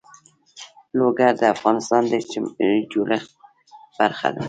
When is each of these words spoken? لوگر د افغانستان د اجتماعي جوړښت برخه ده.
لوگر 0.99 1.33
د 1.41 1.43
افغانستان 1.55 2.03
د 2.07 2.13
اجتماعي 2.21 2.77
جوړښت 2.91 3.31
برخه 3.99 4.29
ده. 4.35 4.39